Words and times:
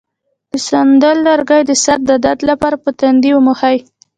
د 0.51 0.53
سندل 0.67 1.17
لرګی 1.27 1.61
د 1.65 1.71
سر 1.83 1.99
د 2.09 2.11
درد 2.25 2.41
لپاره 2.49 2.77
په 2.83 2.89
تندي 2.99 3.31
ومښئ 3.33 3.77